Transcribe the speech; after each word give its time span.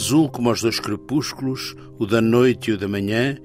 Azul 0.00 0.30
como 0.30 0.50
os 0.50 0.62
dois 0.62 0.80
crepúsculos, 0.80 1.76
o 1.98 2.06
da 2.06 2.22
noite 2.22 2.70
e 2.70 2.72
o 2.72 2.78
da 2.78 2.88
manhã, 2.88 3.36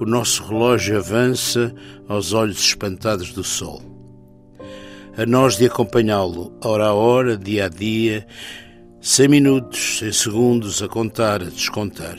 o 0.00 0.04
nosso 0.04 0.42
relógio 0.42 0.98
avança 0.98 1.72
aos 2.08 2.32
olhos 2.32 2.58
espantados 2.58 3.32
do 3.32 3.44
sol 3.44 3.92
a 5.16 5.26
nós 5.26 5.58
de 5.58 5.66
acompanhá-lo, 5.66 6.56
hora 6.64 6.86
a 6.86 6.94
hora, 6.94 7.36
dia 7.36 7.66
a 7.66 7.68
dia, 7.68 8.26
sem 9.00 9.28
minutos, 9.28 9.98
sem 9.98 10.10
segundos, 10.10 10.82
a 10.82 10.88
contar, 10.88 11.42
a 11.42 11.50
descontar. 11.50 12.16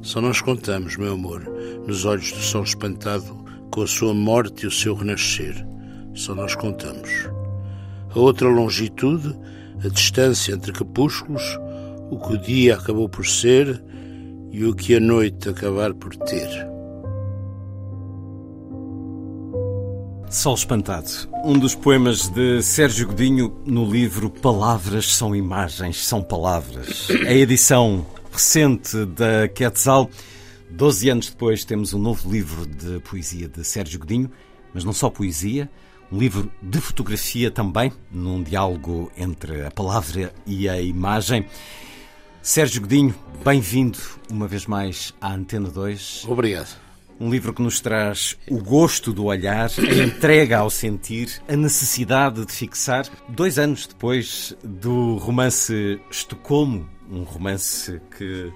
Só 0.00 0.22
nós 0.22 0.40
contamos, 0.40 0.96
meu 0.96 1.12
amor, 1.12 1.42
nos 1.86 2.06
olhos 2.06 2.32
do 2.32 2.40
sol 2.40 2.64
espantado, 2.64 3.44
com 3.70 3.82
a 3.82 3.86
sua 3.86 4.14
morte 4.14 4.64
e 4.64 4.66
o 4.66 4.70
seu 4.70 4.94
renascer. 4.94 5.54
Só 6.14 6.34
nós 6.34 6.54
contamos. 6.54 7.10
A 8.10 8.18
outra 8.18 8.48
longitude, 8.48 9.36
a 9.84 9.88
distância 9.88 10.52
entre 10.52 10.72
capúsculos, 10.72 11.42
o 12.14 12.18
que 12.20 12.34
o 12.34 12.38
dia 12.38 12.76
acabou 12.76 13.08
por 13.08 13.26
ser 13.26 13.82
e 14.52 14.64
o 14.64 14.72
que 14.72 14.94
a 14.94 15.00
noite 15.00 15.48
acabar 15.48 15.92
por 15.94 16.14
ter. 16.14 16.48
Sol 20.30 20.54
Espantado, 20.54 21.08
um 21.44 21.58
dos 21.58 21.74
poemas 21.74 22.28
de 22.28 22.62
Sérgio 22.62 23.08
Godinho 23.08 23.56
no 23.66 23.84
livro 23.90 24.30
Palavras 24.30 25.14
são 25.14 25.34
Imagens, 25.34 26.04
são 26.04 26.22
Palavras. 26.22 27.08
A 27.26 27.32
edição 27.32 28.06
recente 28.32 29.04
da 29.06 29.48
Quetzal. 29.48 30.08
Doze 30.70 31.08
anos 31.08 31.30
depois 31.30 31.64
temos 31.64 31.94
um 31.94 31.98
novo 31.98 32.30
livro 32.30 32.64
de 32.64 33.00
poesia 33.00 33.48
de 33.48 33.64
Sérgio 33.64 33.98
Godinho, 33.98 34.30
mas 34.72 34.84
não 34.84 34.92
só 34.92 35.10
poesia, 35.10 35.68
um 36.12 36.18
livro 36.18 36.50
de 36.62 36.80
fotografia 36.80 37.50
também, 37.50 37.92
num 38.10 38.40
diálogo 38.40 39.10
entre 39.16 39.64
a 39.64 39.70
palavra 39.70 40.32
e 40.46 40.68
a 40.68 40.80
imagem. 40.80 41.46
Sérgio 42.44 42.82
Godinho, 42.82 43.14
bem-vindo 43.42 43.98
uma 44.30 44.46
vez 44.46 44.66
mais 44.66 45.14
à 45.18 45.32
Antena 45.32 45.70
2. 45.70 46.26
Obrigado. 46.28 46.76
Um 47.18 47.30
livro 47.30 47.54
que 47.54 47.62
nos 47.62 47.80
traz 47.80 48.36
o 48.50 48.58
gosto 48.58 49.14
do 49.14 49.24
olhar, 49.24 49.70
a 49.78 50.04
entrega 50.04 50.58
ao 50.58 50.68
sentir, 50.68 51.40
a 51.48 51.56
necessidade 51.56 52.44
de 52.44 52.52
fixar. 52.52 53.06
Dois 53.30 53.58
anos 53.58 53.86
depois 53.86 54.54
do 54.62 55.16
romance 55.16 55.98
Estocolmo, 56.10 56.86
um 57.10 57.22
romance 57.22 57.98
que 58.18 58.52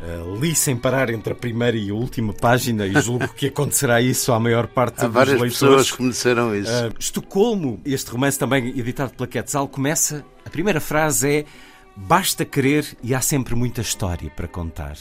uh, 0.00 0.40
li 0.40 0.54
sem 0.54 0.74
parar 0.74 1.10
entre 1.10 1.34
a 1.34 1.36
primeira 1.36 1.76
e 1.76 1.90
a 1.90 1.94
última 1.94 2.32
página 2.32 2.86
e 2.86 3.02
julgo 3.02 3.28
que 3.34 3.48
acontecerá 3.48 4.00
isso 4.00 4.32
à 4.32 4.40
maior 4.40 4.66
parte 4.66 4.98
Há 4.98 5.04
dos 5.04 5.12
várias 5.12 5.38
leitores. 5.38 5.58
pessoas 5.58 5.90
que 5.90 6.08
disseram 6.08 6.56
isso. 6.56 6.72
Uh, 6.72 6.94
Estocolmo, 6.98 7.82
este 7.84 8.10
romance 8.10 8.38
também 8.38 8.68
editado 8.68 9.12
pela 9.12 9.26
Quetzal, 9.26 9.68
começa. 9.68 10.24
A 10.42 10.48
primeira 10.48 10.80
frase 10.80 11.28
é: 11.30 11.44
Basta 12.02 12.46
querer 12.46 12.96
e 13.02 13.14
há 13.14 13.20
sempre 13.20 13.54
muita 13.54 13.82
história 13.82 14.30
para 14.30 14.48
contar. 14.48 14.96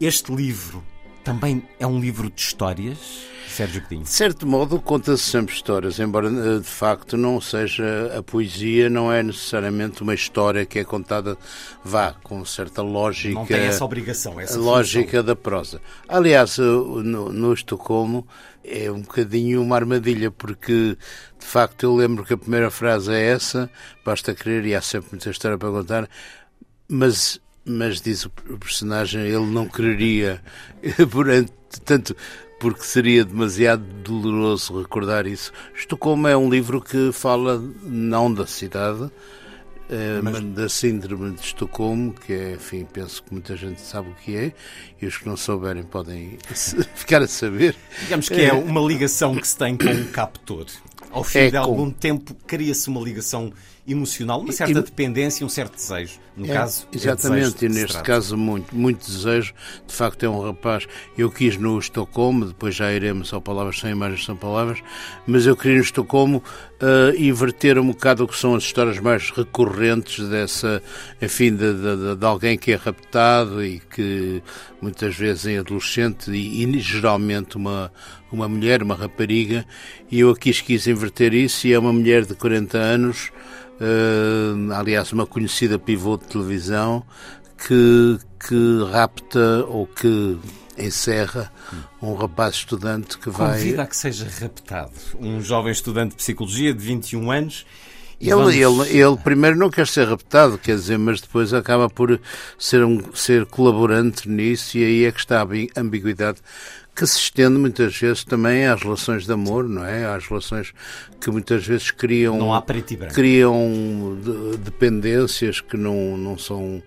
Este 0.00 0.34
livro 0.34 0.82
também 1.24 1.62
é 1.80 1.86
um 1.86 1.98
livro 1.98 2.30
de 2.30 2.40
histórias, 2.40 3.26
Sérgio 3.48 3.80
Godinho? 3.82 4.02
De 4.02 4.10
certo 4.10 4.46
modo, 4.46 4.80
conta-se 4.80 5.22
sempre 5.22 5.54
histórias, 5.54 5.98
embora 5.98 6.28
eh, 6.28 6.58
de 6.58 6.66
facto 6.66 7.16
não 7.16 7.40
seja 7.40 8.12
a 8.18 8.22
poesia, 8.22 8.90
não 8.90 9.10
é 9.10 9.22
necessariamente 9.22 10.02
uma 10.02 10.12
história 10.12 10.66
que 10.66 10.78
é 10.78 10.84
contada, 10.84 11.38
vá, 11.82 12.14
com 12.22 12.44
certa 12.44 12.82
lógica. 12.82 13.34
Não 13.34 13.46
tem 13.46 13.62
essa 13.62 13.84
obrigação, 13.84 14.38
essa 14.38 14.58
lógica 14.58 15.06
função. 15.06 15.24
da 15.24 15.36
prosa. 15.36 15.80
Aliás, 16.06 16.58
no, 16.58 17.32
no 17.32 17.54
Estocolmo 17.54 18.26
é 18.62 18.90
um 18.90 19.00
bocadinho 19.00 19.62
uma 19.62 19.76
armadilha, 19.76 20.30
porque 20.30 20.98
de 21.38 21.46
facto 21.46 21.84
eu 21.84 21.94
lembro 21.94 22.24
que 22.24 22.34
a 22.34 22.38
primeira 22.38 22.70
frase 22.70 23.12
é 23.12 23.30
essa: 23.30 23.70
basta 24.04 24.34
querer 24.34 24.66
e 24.66 24.74
há 24.74 24.82
sempre 24.82 25.12
muita 25.12 25.30
história 25.30 25.56
para 25.56 25.70
contar, 25.70 26.08
mas 26.86 27.40
mas 27.64 28.00
diz 28.00 28.24
o 28.24 28.30
personagem, 28.58 29.22
ele 29.22 29.46
não 29.46 29.66
quereria, 29.68 30.42
tanto 31.84 32.14
porque 32.60 32.82
seria 32.84 33.24
demasiado 33.24 33.82
doloroso 34.02 34.80
recordar 34.80 35.26
isso. 35.26 35.52
Estocolmo 35.76 36.28
é 36.28 36.36
um 36.36 36.48
livro 36.48 36.80
que 36.80 37.10
fala 37.12 37.62
não 37.82 38.32
da 38.32 38.46
cidade, 38.46 39.10
eh, 39.88 40.20
mas... 40.22 40.40
da 40.40 40.68
síndrome 40.68 41.32
de 41.32 41.40
Estocolmo, 41.40 42.12
que 42.12 42.32
é, 42.32 42.52
enfim, 42.52 42.86
penso 42.90 43.22
que 43.22 43.32
muita 43.32 43.56
gente 43.56 43.80
sabe 43.80 44.08
o 44.10 44.14
que 44.14 44.36
é, 44.36 44.52
e 45.00 45.06
os 45.06 45.18
que 45.18 45.26
não 45.26 45.36
souberem 45.36 45.82
podem 45.82 46.38
ficar 46.94 47.22
a 47.22 47.28
saber. 47.28 47.76
Digamos 48.00 48.28
que 48.28 48.40
é 48.40 48.52
uma 48.52 48.80
ligação 48.80 49.34
que 49.34 49.46
se 49.46 49.56
tem 49.56 49.76
com 49.76 49.90
um 49.90 50.06
captor. 50.06 50.66
Ao 51.10 51.22
fim 51.22 51.38
é 51.38 51.50
de 51.50 51.56
algum 51.56 51.90
com... 51.90 51.90
tempo 51.90 52.34
cria-se 52.46 52.88
uma 52.88 53.00
ligação 53.00 53.52
emocional, 53.86 54.40
uma 54.40 54.52
certa 54.52 54.78
e, 54.78 54.82
dependência, 54.82 55.44
um 55.44 55.48
certo 55.48 55.74
desejo. 55.74 56.18
No 56.36 56.46
é, 56.46 56.52
caso, 56.52 56.88
exatamente, 56.92 57.64
é 57.64 57.68
e 57.68 57.72
neste 57.72 58.02
caso 58.02 58.36
muito, 58.36 58.74
muito 58.74 59.06
desejo. 59.06 59.54
De 59.86 59.94
facto, 59.94 60.24
é 60.24 60.28
um 60.28 60.40
rapaz. 60.40 60.86
Eu 61.16 61.30
quis 61.30 61.56
no 61.56 61.78
Estocolmo, 61.78 62.46
depois 62.46 62.74
já 62.74 62.92
iremos 62.92 63.32
ao 63.32 63.40
Palavras 63.40 63.78
Sem 63.78 63.90
Imagens 63.90 64.24
São 64.24 64.36
Palavras, 64.36 64.82
mas 65.26 65.46
eu 65.46 65.56
queria 65.56 65.76
no 65.76 65.84
Estocolmo 65.84 66.42
uh, 66.82 67.16
inverter 67.16 67.78
um 67.78 67.88
bocado 67.88 68.24
o 68.24 68.28
que 68.28 68.36
são 68.36 68.54
as 68.54 68.64
histórias 68.64 68.98
mais 68.98 69.30
recorrentes 69.30 70.28
dessa, 70.28 70.82
enfim, 71.20 71.50
de, 71.54 71.72
de, 71.74 72.16
de 72.16 72.26
alguém 72.26 72.56
que 72.58 72.72
é 72.72 72.76
raptado 72.76 73.64
e 73.64 73.80
que 73.80 74.42
muitas 74.80 75.16
vezes 75.16 75.46
é 75.46 75.58
adolescente 75.58 76.30
e, 76.30 76.64
e 76.64 76.78
geralmente 76.78 77.56
uma 77.56 77.90
uma 78.34 78.48
mulher, 78.48 78.82
uma 78.82 78.94
rapariga, 78.94 79.64
e 80.10 80.20
eu 80.20 80.30
aqui 80.30 80.52
quis 80.52 80.86
inverter 80.86 81.32
isso, 81.32 81.66
e 81.66 81.72
é 81.72 81.78
uma 81.78 81.92
mulher 81.92 82.24
de 82.24 82.34
40 82.34 82.76
anos, 82.76 83.30
uh, 83.80 84.72
aliás, 84.72 85.12
uma 85.12 85.26
conhecida 85.26 85.78
pivô 85.78 86.16
de 86.16 86.24
televisão, 86.24 87.04
que, 87.56 88.18
que 88.46 88.84
rapta 88.90 89.64
ou 89.68 89.86
que 89.86 90.36
encerra 90.78 91.52
um 92.00 92.14
rapaz 92.14 92.56
estudante 92.56 93.18
que 93.18 93.30
vai. 93.30 93.58
Convida 93.58 93.82
a 93.82 93.86
que 93.86 93.96
seja 93.96 94.28
raptado. 94.40 94.92
Um 95.18 95.40
jovem 95.40 95.72
estudante 95.72 96.10
de 96.10 96.16
psicologia 96.16 96.72
de 96.72 96.84
21 96.84 97.30
anos. 97.30 97.66
Ele, 98.20 98.30
vamos... 98.30 98.54
ele, 98.54 98.98
ele 98.98 99.16
primeiro 99.18 99.56
não 99.56 99.68
quer 99.68 99.86
ser 99.86 100.08
raptado, 100.08 100.56
quer 100.56 100.76
dizer, 100.76 100.98
mas 100.98 101.20
depois 101.20 101.52
acaba 101.52 101.90
por 101.90 102.20
ser, 102.58 102.84
um, 102.84 103.12
ser 103.12 103.44
colaborante 103.46 104.28
nisso, 104.28 104.78
e 104.78 104.84
aí 104.84 105.04
é 105.04 105.12
que 105.12 105.18
está 105.18 105.42
a 105.42 105.80
ambiguidade 105.80 106.38
que 106.94 107.06
se 107.06 107.18
estende 107.18 107.58
muitas 107.58 107.96
vezes 107.98 108.24
também 108.24 108.66
às 108.66 108.80
relações 108.80 109.26
de 109.26 109.32
amor, 109.32 109.68
não 109.68 109.84
é? 109.84 110.06
Às 110.06 110.26
relações 110.28 110.72
que 111.20 111.28
muitas 111.30 111.66
vezes 111.66 111.90
criam 111.90 112.38
criam 113.12 114.16
dependências 114.62 115.60
que 115.60 115.76
não, 115.76 116.16
não 116.16 116.38
são 116.38 116.80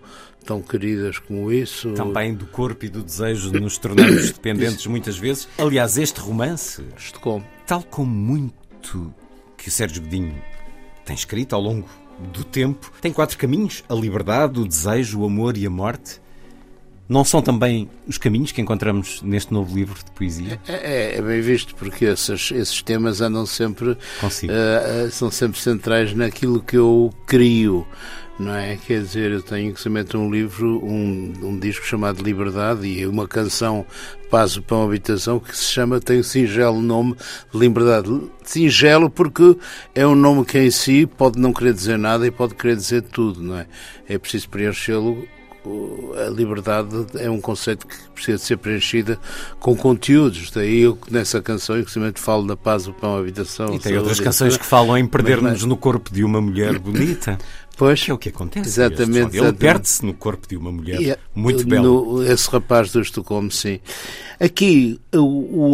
tão 0.48 0.62
queridas 0.62 1.18
como 1.18 1.52
isso. 1.52 1.92
Também 1.92 2.34
do 2.34 2.46
corpo 2.46 2.86
e 2.86 2.88
do 2.88 3.02
desejo 3.02 3.52
de 3.52 3.60
nos 3.60 3.76
tornarmos 3.76 4.30
dependentes 4.32 4.86
muitas 4.86 5.18
vezes. 5.18 5.46
Aliás, 5.58 5.98
este 5.98 6.18
romance, 6.20 6.82
Estocolmo. 6.96 7.44
tal 7.66 7.82
como 7.82 8.10
muito 8.10 9.12
que 9.58 9.68
o 9.68 9.70
Sérgio 9.70 10.00
Godinho 10.00 10.42
tem 11.04 11.14
escrito 11.14 11.54
ao 11.54 11.60
longo 11.60 11.86
do 12.32 12.44
tempo, 12.44 12.90
tem 12.98 13.12
quatro 13.12 13.36
caminhos: 13.36 13.84
a 13.90 13.94
liberdade, 13.94 14.58
o 14.58 14.66
desejo, 14.66 15.20
o 15.20 15.26
amor 15.26 15.54
e 15.58 15.66
a 15.66 15.70
morte. 15.70 16.18
Não 17.08 17.24
são 17.24 17.40
também 17.40 17.88
os 18.06 18.18
caminhos 18.18 18.52
que 18.52 18.60
encontramos 18.60 19.22
neste 19.22 19.52
novo 19.52 19.74
livro 19.74 19.98
de 20.04 20.10
poesia? 20.10 20.60
É, 20.68 20.72
é, 20.72 21.16
é 21.16 21.22
bem 21.22 21.40
visto, 21.40 21.74
porque 21.74 22.04
esses, 22.04 22.50
esses 22.50 22.82
temas 22.82 23.20
andam 23.20 23.46
sempre. 23.46 23.90
Uh, 23.90 25.10
são 25.10 25.30
sempre 25.30 25.58
centrais 25.58 26.12
naquilo 26.14 26.62
que 26.62 26.76
eu 26.76 27.12
crio 27.26 27.86
não 28.38 28.54
é? 28.54 28.76
Quer 28.76 29.02
dizer, 29.02 29.32
eu 29.32 29.42
tenho 29.42 29.74
que 29.74 30.16
um 30.16 30.30
livro, 30.30 30.84
um, 30.84 31.32
um 31.42 31.58
disco 31.58 31.84
chamado 31.84 32.22
Liberdade 32.22 32.86
e 32.86 33.06
uma 33.06 33.26
canção 33.26 33.84
Passo 34.30 34.62
para 34.62 34.76
uma 34.76 34.86
Habitação 34.86 35.40
que 35.40 35.56
se 35.56 35.64
chama, 35.64 36.00
tem 36.00 36.20
o 36.20 36.24
singelo 36.24 36.80
nome 36.80 37.16
Liberdade. 37.52 38.08
Singelo 38.44 39.10
porque 39.10 39.56
é 39.94 40.06
um 40.06 40.14
nome 40.14 40.44
que 40.44 40.58
em 40.58 40.70
si 40.70 41.06
pode 41.06 41.38
não 41.38 41.52
querer 41.52 41.74
dizer 41.74 41.98
nada 41.98 42.26
e 42.26 42.30
pode 42.30 42.54
querer 42.54 42.76
dizer 42.76 43.02
tudo, 43.02 43.42
não 43.42 43.58
é? 43.58 43.66
É 44.08 44.18
preciso 44.18 44.48
preenchê-lo 44.48 45.26
a 46.26 46.30
liberdade 46.30 47.06
é 47.16 47.30
um 47.30 47.40
conceito 47.40 47.86
que 47.86 47.96
precisa 48.14 48.38
ser 48.38 48.56
preenchida 48.56 49.18
com 49.60 49.76
conteúdos. 49.76 50.50
Daí 50.50 50.80
eu, 50.80 50.98
nessa 51.10 51.40
canção, 51.40 51.78
inclusive, 51.78 52.12
falo 52.16 52.46
da 52.46 52.56
paz, 52.56 52.86
o 52.86 52.92
pão, 52.92 53.16
a 53.16 53.20
habitação. 53.20 53.74
E 53.74 53.78
tem 53.78 53.96
outras 53.96 54.20
canções 54.20 54.56
que 54.56 54.64
falam 54.64 54.96
em 54.96 55.06
perder-nos 55.06 55.64
no 55.64 55.76
corpo 55.76 56.12
de 56.12 56.24
uma 56.24 56.40
mulher 56.40 56.78
bonita. 56.78 57.38
Pois, 57.78 58.02
que 58.02 58.10
é 58.10 58.14
o 58.14 58.18
que 58.18 58.30
acontece. 58.30 58.68
Exatamente. 58.68 59.38
Ele 59.38 59.52
perde-se 59.52 60.04
no 60.04 60.12
corpo 60.12 60.48
de 60.48 60.56
uma 60.56 60.72
mulher 60.72 61.00
é, 61.00 61.16
muito 61.32 61.64
bela. 61.64 62.26
esse 62.26 62.50
rapaz 62.50 62.90
do 62.90 63.00
Estocolmo, 63.00 63.52
sim. 63.52 63.78
Aqui 64.40 65.00
o, 65.14 65.18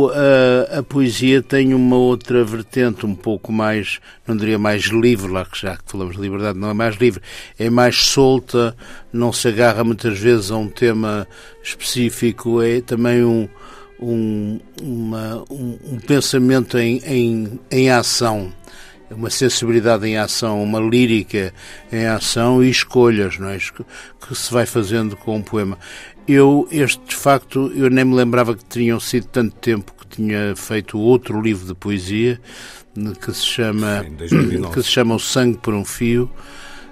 o, 0.05 0.11
a, 0.11 0.81
a, 0.81 0.83
poesia 0.83 1.43
tem 1.43 1.73
uma 1.73 1.97
outra 1.97 2.45
vertente 2.45 3.07
um 3.07 3.15
pouco 3.15 3.51
mais, 3.51 4.01
não 4.27 4.37
diria 4.37 4.59
mais 4.59 4.83
livre, 4.83 5.33
lá 5.33 5.47
que 5.47 5.59
já 5.59 5.79
que 5.79 5.85
falamos 5.87 6.17
de 6.17 6.21
liberdade, 6.21 6.59
não 6.59 6.69
é 6.69 6.75
mais 6.75 6.95
livre, 6.97 7.23
é 7.59 7.71
mais 7.71 7.97
solta, 7.97 8.77
não 9.11 9.33
se 9.33 9.49
agarra 9.49 9.83
muitas 9.83 10.19
vezes 10.19 10.51
a 10.51 10.59
um 10.59 10.69
tema 10.69 11.27
específico, 11.63 12.61
é 12.61 12.83
também 12.83 13.25
um, 13.25 13.49
um, 13.99 14.61
uma, 14.83 15.43
um, 15.51 15.79
um 15.93 15.99
pensamento 16.01 16.77
em, 16.77 16.99
em, 17.07 17.61
em 17.71 17.91
ação 17.91 18.53
uma 19.17 19.31
sensibilidade 19.31 20.07
em 20.07 20.17
ação, 20.17 20.63
uma 20.63 20.81
lírica 20.81 21.53
em 21.93 22.07
ação 22.07 22.63
e 22.63 22.71
escolhas, 22.71 23.39
não 23.39 23.49
é? 23.49 23.59
Que 23.59 24.35
se 24.35 24.53
vai 24.53 24.67
fazendo 24.67 25.17
com 25.17 25.37
um 25.37 25.43
poema. 25.43 25.79
Eu, 26.27 26.67
este 26.71 27.01
de 27.07 27.17
facto, 27.17 27.71
eu 27.75 27.91
nem 27.91 28.05
me 28.05 28.15
lembrava 28.15 28.55
que 28.55 28.65
tinham 28.65 28.99
sido 28.99 29.27
tanto 29.27 29.55
tempo 29.57 29.93
que 29.99 30.17
tinha 30.17 30.55
feito 30.57 30.99
outro 30.99 31.41
livro 31.41 31.67
de 31.67 31.75
poesia 31.75 32.41
que 33.21 33.35
se 33.35 33.45
chama 33.45 34.05
que 34.73 34.83
se 34.83 34.89
chama 34.89 35.15
O 35.17 35.19
Sangue 35.19 35.59
por 35.59 35.75
um 35.75 35.85
Fio. 35.85 36.31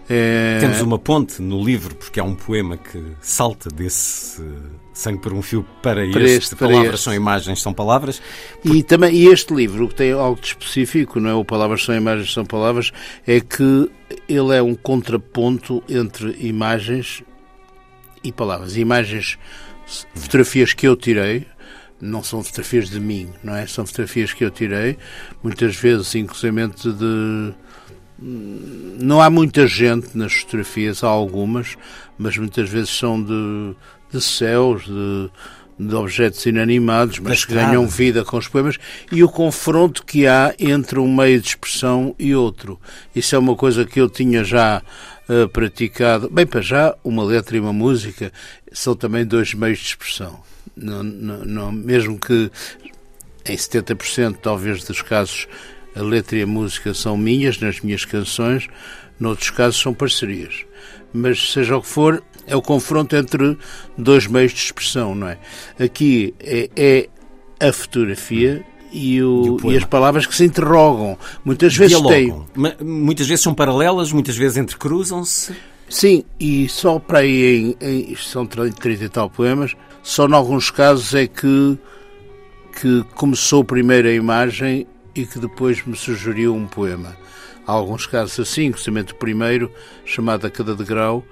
É... 0.09 0.59
Temos 0.61 0.81
uma 0.81 0.99
ponte 0.99 1.41
no 1.41 1.65
livro 1.65 1.95
porque 1.95 2.19
há 2.19 2.25
um 2.25 2.35
poema 2.35 2.77
que 2.77 3.03
salta 3.21 3.69
desse 3.71 4.43
Sangue 4.93 5.21
por 5.21 5.33
um 5.33 5.41
Fio 5.41 5.65
para, 5.83 6.07
para 6.11 6.23
este, 6.23 6.39
este. 6.39 6.57
Palavras 6.57 6.95
este. 6.95 7.05
são 7.05 7.15
imagens, 7.15 7.63
são 7.63 7.73
palavras. 7.73 8.21
E 8.65 8.83
também 8.83 9.15
e 9.15 9.27
este 9.27 9.55
livro, 9.55 9.89
que 9.89 9.95
tem 9.95 10.13
algo 10.13 10.41
de 10.41 10.49
específico, 10.49 11.19
não 11.19 11.31
é? 11.31 11.35
O 11.35 11.45
Palavras 11.45 11.83
são 11.85 11.95
imagens, 11.95 12.33
são 12.33 12.45
palavras, 12.45 12.93
é 13.27 13.41
que 13.41 13.91
ele 14.29 14.55
é 14.55 14.63
um 14.63 14.75
contraponto 14.75 15.83
entre 15.89 16.37
imagens 16.47 17.23
e 18.23 18.31
palavras. 18.31 18.77
Imagens, 18.77 19.39
fotografias 20.15 20.75
que 20.75 20.87
eu 20.87 20.95
tirei, 20.95 21.47
não 22.01 22.23
são 22.23 22.43
fotografias 22.43 22.91
de 22.91 23.01
mim, 23.01 23.31
não 23.43 23.55
é? 23.55 23.67
São 23.67 23.87
fotografias 23.87 24.33
que 24.33 24.45
eu 24.45 24.51
tirei, 24.51 24.99
muitas 25.43 25.75
vezes, 25.77 26.15
inclusive 26.15 26.69
de. 26.69 27.55
Não 29.01 29.21
há 29.21 29.29
muita 29.29 29.67
gente 29.67 30.17
nas 30.17 30.33
fotografias, 30.33 31.03
há 31.03 31.09
algumas, 31.09 31.77
mas 32.17 32.37
muitas 32.39 32.69
vezes 32.69 32.91
são 32.91 33.23
de 33.23 33.75
de 34.13 34.21
céus, 34.21 34.85
de, 34.85 35.31
de 35.79 35.95
objetos 35.95 36.45
inanimados, 36.45 37.19
mas 37.19 37.45
que 37.45 37.55
ganham 37.55 37.87
vida 37.87 38.25
com 38.25 38.37
os 38.37 38.47
poemas, 38.47 38.77
e 39.11 39.25
o 39.25 39.29
confronto 39.29 40.05
que 40.05 40.27
há 40.27 40.55
entre 40.59 40.99
um 40.99 41.13
meio 41.13 41.41
de 41.41 41.49
expressão 41.49 42.15
e 42.19 42.35
outro. 42.35 42.79
Isso 43.17 43.35
é 43.35 43.39
uma 43.39 43.57
coisa 43.57 43.85
que 43.85 44.01
eu 44.01 44.09
tinha 44.09 44.45
já 44.45 44.83
uh, 45.29 45.49
praticado. 45.49 46.29
Bem, 46.31 46.47
para 46.47 46.61
já, 46.61 46.95
uma 47.03 47.25
letra 47.25 47.57
e 47.57 47.61
uma 47.61 47.73
música 47.73 48.31
são 48.71 48.95
também 48.95 49.25
dois 49.25 49.55
meios 49.55 49.79
de 49.79 49.87
expressão. 49.87 50.39
Não, 50.77 51.03
não, 51.03 51.45
não, 51.45 51.73
mesmo 51.73 52.19
que 52.19 52.51
em 53.45 53.57
70% 53.57 54.37
talvez 54.41 54.85
dos 54.85 55.03
casos 55.03 55.49
a 55.95 56.03
letra 56.03 56.39
e 56.39 56.43
a 56.43 56.47
música 56.47 56.95
são 56.95 57.17
minhas, 57.17 57.59
nas 57.59 57.81
minhas 57.81 58.05
canções, 58.05 58.69
noutros 59.19 59.51
casos 59.51 59.81
são 59.81 59.93
parcerias. 59.93 60.65
Mas 61.13 61.53
seja 61.53 61.77
o 61.77 61.83
que 61.83 61.89
for, 61.89 62.23
é 62.47 62.57
o 62.57 62.63
confronto 62.63 63.15
entre 63.15 63.57
dois 63.97 64.27
meios 64.27 64.53
de 64.53 64.61
expressão, 64.61 65.15
não 65.15 65.29
é? 65.29 65.39
Aqui 65.79 66.35
é, 66.41 66.71
é 66.77 67.09
a 67.69 67.73
fotografia 67.73 68.65
e, 68.93 69.23
o, 69.23 69.59
e, 69.63 69.67
o 69.67 69.73
e, 69.73 69.77
as 69.77 69.85
palavras 69.85 70.27
que 70.27 70.35
se 70.35 70.45
interrogam. 70.45 71.19
Muitas 71.45 71.77
vezes 71.77 71.97
Dialogam. 71.97 72.47
têm. 72.55 72.87
Muitas 72.87 73.27
vezes 73.27 73.43
são 73.43 73.55
paralelas, 73.55 74.11
muitas 74.13 74.37
vezes 74.37 74.57
entrecruzam-se. 74.57 75.55
Sim, 75.89 76.25
e 76.41 76.69
só 76.69 76.99
para 76.99 77.19
aí, 77.19 77.77
em, 77.81 78.11
em, 78.11 78.17
são 78.17 78.47
30 78.47 78.89
e 78.89 79.09
tal 79.11 79.29
poemas, 79.29 79.75
só 80.03 80.27
em 80.27 80.33
alguns 80.33 80.71
casos 80.71 81.15
é 81.15 81.27
que, 81.27 81.79
que 82.81 83.05
começou 83.15 83.63
primeiro 83.63 84.09
a 84.09 84.13
imagem 84.13 84.87
e 85.15 85.27
que 85.27 85.39
depois 85.39 85.85
me 85.85 85.97
sugeriu 85.97 86.55
um 86.55 86.67
poema. 86.67 87.17
Há 87.67 87.73
alguns 87.73 88.07
casos 88.07 88.41
assim, 88.41 88.73
justamente 88.73 89.13
o 89.13 89.17
primeiro, 89.17 89.71
chamado 90.05 90.47
A 90.47 90.51
Cada 90.51 90.75
Degrau, 90.75 91.25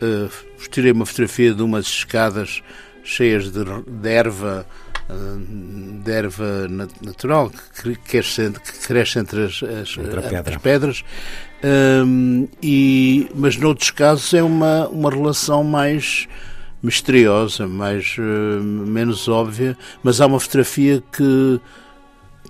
uh, 0.00 0.68
tirei 0.70 0.92
uma 0.92 1.04
fotografia 1.04 1.52
de 1.52 1.62
umas 1.62 1.86
escadas 1.86 2.62
cheias 3.02 3.50
de, 3.50 3.64
de 3.64 4.08
erva, 4.08 4.66
uh, 5.10 6.02
de 6.02 6.10
erva 6.10 6.68
natural 7.02 7.50
que, 7.82 7.94
cresce, 7.96 8.50
que 8.50 8.86
cresce 8.86 9.18
entre 9.18 9.44
as, 9.44 9.62
as, 9.62 9.98
entre 9.98 10.22
pedra. 10.22 10.56
as 10.56 10.62
pedras. 10.62 11.04
Um, 11.64 12.48
e, 12.62 13.28
mas 13.34 13.56
noutros 13.56 13.90
casos 13.90 14.32
é 14.34 14.42
uma, 14.42 14.86
uma 14.88 15.10
relação 15.10 15.64
mais 15.64 16.28
misteriosa, 16.82 17.66
mais 17.66 18.16
uh, 18.18 18.62
menos 18.62 19.28
óbvia, 19.28 19.76
mas 20.02 20.20
há 20.20 20.26
uma 20.26 20.38
fotografia 20.38 21.02
que 21.10 21.60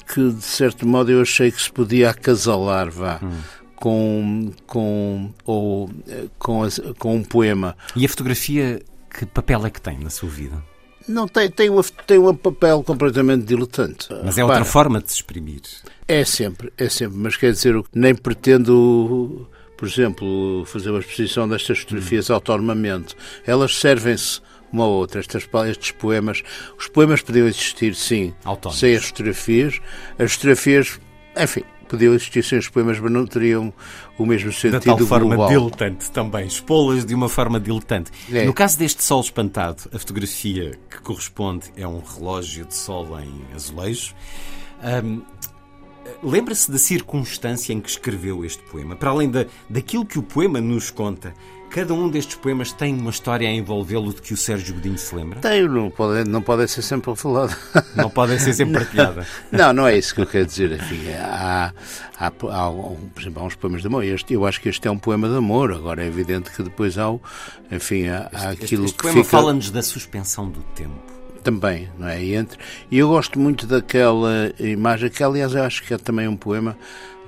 que 0.06 0.30
de 0.30 0.42
certo 0.42 0.86
modo 0.86 1.10
eu 1.10 1.22
achei 1.22 1.50
que 1.50 1.60
se 1.60 1.70
podia 1.70 2.10
acasalar, 2.10 2.90
vá. 2.90 3.20
Hum 3.22 3.64
com, 3.84 4.50
com, 4.66 5.30
ou, 5.44 5.90
com, 6.38 6.62
com 6.98 7.16
um 7.16 7.22
poema. 7.22 7.76
E 7.94 8.06
a 8.06 8.08
fotografia, 8.08 8.80
que 9.10 9.26
papel 9.26 9.66
é 9.66 9.70
que 9.70 9.78
tem 9.78 9.98
na 9.98 10.08
sua 10.08 10.30
vida? 10.30 10.62
Não, 11.06 11.28
tem, 11.28 11.50
tem, 11.50 11.68
uma, 11.68 11.82
tem 12.06 12.18
um 12.18 12.34
papel 12.34 12.82
completamente 12.82 13.44
diletante. 13.44 14.08
Mas 14.24 14.38
é 14.38 14.44
outra 14.44 14.64
forma 14.64 15.02
de 15.02 15.10
se 15.10 15.16
exprimir. 15.16 15.60
É 16.08 16.24
sempre, 16.24 16.72
é 16.78 16.88
sempre. 16.88 17.18
Mas 17.18 17.36
quer 17.36 17.52
dizer, 17.52 17.78
nem 17.94 18.14
pretendo, 18.14 19.46
por 19.76 19.86
exemplo, 19.86 20.64
fazer 20.64 20.88
uma 20.88 21.00
exposição 21.00 21.46
destas 21.46 21.80
fotografias 21.80 22.30
hum. 22.30 22.34
autonomamente. 22.34 23.14
Elas 23.46 23.76
servem-se 23.76 24.40
uma 24.74 24.86
ou 24.86 24.92
outra. 24.94 25.20
Estas, 25.20 25.48
estes 25.68 25.90
poemas, 25.92 26.42
os 26.78 26.88
poemas 26.88 27.22
podiam 27.22 27.46
existir, 27.46 27.94
sim, 27.94 28.34
Autónomos. 28.44 28.78
sem 28.80 28.94
as 28.94 29.04
fotografias. 29.06 29.80
As 30.18 30.32
fotografias, 30.34 31.00
enfim, 31.36 31.62
podiam 31.88 32.12
existir 32.14 32.42
sem 32.42 32.58
os 32.58 32.68
poemas, 32.68 32.98
mas 32.98 33.10
não 33.12 33.26
teriam 33.26 33.72
o 34.18 34.26
mesmo 34.26 34.52
sentido 34.52 34.72
Da 34.72 34.80
tal 34.80 34.98
forma 34.98 35.36
global. 35.36 35.48
diletante 35.48 36.10
também, 36.10 36.46
expô-las 36.46 37.04
de 37.04 37.14
uma 37.14 37.28
forma 37.28 37.60
diletante. 37.60 38.10
É. 38.32 38.44
No 38.44 38.52
caso 38.52 38.78
deste 38.78 39.02
sol 39.02 39.20
espantado, 39.20 39.84
a 39.92 39.98
fotografia 39.98 40.78
que 40.90 41.00
corresponde 41.00 41.70
é 41.76 41.86
um 41.86 42.00
relógio 42.00 42.64
de 42.64 42.74
sol 42.74 43.08
em 43.20 43.32
azulejo. 43.54 44.14
Um, 45.04 45.22
Lembra-se 46.22 46.70
da 46.70 46.76
circunstância 46.78 47.72
em 47.72 47.80
que 47.80 47.88
escreveu 47.88 48.44
este 48.44 48.62
poema? 48.64 48.94
Para 48.94 49.10
além 49.10 49.30
da, 49.30 49.46
daquilo 49.70 50.04
que 50.04 50.18
o 50.18 50.22
poema 50.22 50.60
nos 50.60 50.90
conta, 50.90 51.32
Cada 51.74 51.92
um 51.92 52.08
destes 52.08 52.36
poemas 52.36 52.70
tem 52.70 52.94
uma 52.94 53.10
história 53.10 53.48
a 53.48 53.52
envolvê-lo 53.52 54.14
de 54.14 54.22
que 54.22 54.32
o 54.32 54.36
Sérgio 54.36 54.76
Godinho 54.76 54.96
se 54.96 55.12
lembra? 55.12 55.40
Tem, 55.40 55.66
não 55.66 55.90
pode, 55.90 56.30
não 56.30 56.40
pode 56.40 56.68
ser 56.68 56.82
sempre 56.82 57.12
falado. 57.16 57.52
Não 57.96 58.08
podem 58.08 58.38
ser 58.38 58.52
sempre 58.52 58.74
partilhada. 58.86 59.26
Não, 59.50 59.72
não 59.72 59.84
é 59.84 59.98
isso 59.98 60.14
que 60.14 60.20
eu 60.20 60.26
quero 60.26 60.46
dizer. 60.46 60.70
Enfim, 60.70 61.10
há, 61.18 61.74
há, 62.16 62.26
há, 62.28 62.30
por 62.30 63.20
exemplo, 63.20 63.42
há 63.42 63.46
uns 63.46 63.56
poemas 63.56 63.80
de 63.80 63.88
amor. 63.88 64.04
Este, 64.04 64.34
eu 64.34 64.46
acho 64.46 64.60
que 64.60 64.68
este 64.68 64.86
é 64.86 64.90
um 64.92 64.96
poema 64.96 65.28
de 65.28 65.34
amor. 65.34 65.72
Agora 65.72 66.04
é 66.04 66.06
evidente 66.06 66.48
que 66.52 66.62
depois 66.62 66.96
há, 66.96 67.12
enfim, 67.72 68.06
há, 68.06 68.30
há 68.32 68.50
aquilo 68.50 68.84
este, 68.84 68.84
este 68.84 68.96
que 68.96 69.02
poema 69.02 69.24
fica... 69.24 69.36
fala-nos 69.36 69.72
da 69.72 69.82
suspensão 69.82 70.48
do 70.48 70.60
tempo 70.76 71.12
também, 71.42 71.90
não 71.98 72.08
é? 72.08 72.22
E, 72.22 72.34
entre, 72.34 72.58
e 72.90 72.98
eu 72.98 73.08
gosto 73.08 73.38
muito 73.38 73.66
daquela 73.66 74.52
imagem, 74.58 75.10
que 75.10 75.22
aliás 75.22 75.54
eu 75.54 75.62
acho 75.62 75.82
que 75.82 75.92
é 75.92 75.98
também 75.98 76.26
um 76.26 76.36
poema 76.36 76.76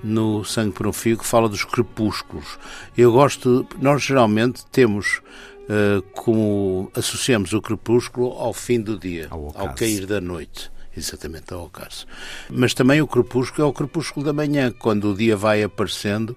no 0.02 0.44
Sangue 0.44 0.72
por 0.72 0.86
um 0.86 0.92
Fio 0.92 1.18
que 1.18 1.26
fala 1.26 1.48
dos 1.48 1.64
crepúsculos. 1.64 2.58
Eu 2.96 3.12
gosto, 3.12 3.66
nós 3.80 4.02
geralmente 4.02 4.64
temos 4.66 5.20
uh, 5.68 6.02
como 6.12 6.90
associamos 6.94 7.52
o 7.52 7.60
crepúsculo 7.60 8.32
ao 8.32 8.52
fim 8.52 8.80
do 8.80 8.98
dia, 8.98 9.28
ao, 9.30 9.52
ao 9.56 9.74
cair 9.74 10.06
da 10.06 10.20
noite. 10.20 10.70
Exatamente, 10.96 11.52
ao 11.52 11.64
ocaso. 11.64 12.06
Mas 12.48 12.72
também 12.72 13.02
o 13.02 13.06
crepúsculo 13.06 13.66
é 13.66 13.70
o 13.70 13.72
crepúsculo 13.72 14.24
da 14.24 14.32
manhã, 14.32 14.72
quando 14.72 15.10
o 15.10 15.14
dia 15.14 15.36
vai 15.36 15.62
aparecendo, 15.62 16.34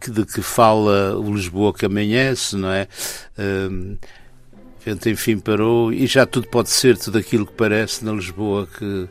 que, 0.00 0.10
de 0.10 0.26
que 0.26 0.42
fala 0.42 1.16
o 1.16 1.32
Lisboa 1.32 1.72
que 1.72 1.86
amanhece, 1.86 2.56
não 2.56 2.72
é? 2.72 2.88
Uh, 3.38 3.96
vento 4.84 5.08
enfim 5.08 5.38
parou 5.38 5.92
e 5.92 6.06
já 6.06 6.26
tudo 6.26 6.48
pode 6.48 6.70
ser 6.70 6.96
tudo 6.96 7.18
aquilo 7.18 7.46
que 7.46 7.52
parece 7.52 8.04
na 8.04 8.12
Lisboa 8.12 8.66
que, 8.66 9.08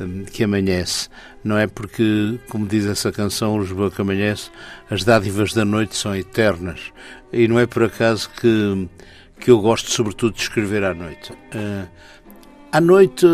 hum, 0.00 0.24
que 0.30 0.44
amanhece. 0.44 1.08
Não 1.44 1.58
é 1.58 1.66
porque, 1.66 2.38
como 2.48 2.66
diz 2.66 2.86
essa 2.86 3.12
canção, 3.12 3.60
Lisboa 3.60 3.90
que 3.90 4.00
amanhece, 4.00 4.50
as 4.90 5.04
dádivas 5.04 5.52
da 5.52 5.64
noite 5.64 5.94
são 5.94 6.16
eternas. 6.16 6.90
E 7.30 7.46
não 7.46 7.60
é 7.60 7.66
por 7.66 7.82
acaso 7.82 8.30
que, 8.40 8.88
que 9.38 9.50
eu 9.50 9.60
gosto 9.60 9.90
sobretudo 9.90 10.34
de 10.34 10.40
escrever 10.40 10.82
à 10.82 10.94
noite. 10.94 11.32
Uh, 11.54 11.86
à 12.72 12.80
noite, 12.80 13.24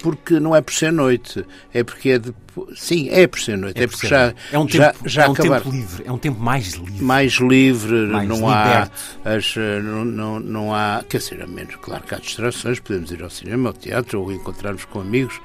porque 0.00 0.40
não 0.40 0.56
é 0.56 0.62
por 0.62 0.72
ser 0.72 0.90
noite, 0.90 1.44
é 1.74 1.84
porque 1.84 2.10
é 2.10 2.18
de. 2.18 2.32
Sim, 2.74 3.10
é 3.10 3.26
por 3.26 3.38
ser 3.38 3.58
noite, 3.58 3.78
é, 3.78 3.84
é 3.84 3.86
porque 3.86 4.06
já, 4.06 4.32
é 4.50 4.58
um 4.58 4.66
tempo, 4.66 4.78
já, 4.78 4.94
já 5.04 5.24
é 5.24 5.28
um 5.28 5.34
tempo 5.34 5.70
livre, 5.70 6.02
é 6.06 6.12
um 6.12 6.18
tempo 6.18 6.40
mais 6.40 6.72
livre. 6.72 7.04
Mais 7.04 7.32
livre, 7.34 8.06
mais 8.06 8.26
não 8.26 8.36
liberto. 8.36 8.92
há. 9.22 9.30
As, 9.34 9.54
não, 9.84 10.04
não, 10.04 10.40
não 10.40 10.74
há. 10.74 11.04
Quer 11.06 11.18
dizer, 11.18 11.42
a 11.42 11.46
menos, 11.46 11.76
claro 11.76 12.04
que 12.04 12.14
há 12.14 12.18
distrações, 12.18 12.80
podemos 12.80 13.10
ir 13.10 13.22
ao 13.22 13.28
cinema, 13.28 13.68
ao 13.68 13.74
teatro 13.74 14.22
ou 14.22 14.32
encontrarmos 14.32 14.86
com 14.86 15.00
amigos. 15.00 15.36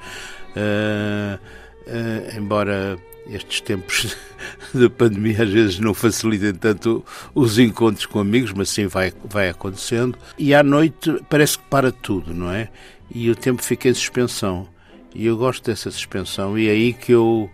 Uh, 0.56 1.38
uh, 1.86 2.38
embora 2.38 2.98
estes 3.26 3.60
tempos 3.60 4.16
da 4.74 4.90
pandemia 4.90 5.42
às 5.42 5.50
vezes 5.50 5.78
não 5.78 5.94
facilitam 5.94 6.52
tanto 6.54 7.04
os 7.34 7.58
encontros 7.58 8.06
com 8.06 8.18
amigos, 8.18 8.52
mas 8.52 8.68
sim 8.70 8.86
vai, 8.86 9.12
vai 9.24 9.48
acontecendo. 9.48 10.18
E 10.38 10.54
à 10.54 10.62
noite 10.62 11.22
parece 11.28 11.58
que 11.58 11.64
para 11.64 11.92
tudo, 11.92 12.34
não 12.34 12.50
é? 12.50 12.68
E 13.14 13.30
o 13.30 13.36
tempo 13.36 13.62
fica 13.62 13.88
em 13.88 13.94
suspensão. 13.94 14.68
E 15.14 15.26
eu 15.26 15.36
gosto 15.36 15.64
dessa 15.64 15.90
suspensão 15.90 16.58
e 16.58 16.68
é 16.68 16.70
aí 16.70 16.92
que 16.92 17.12
eu 17.12 17.50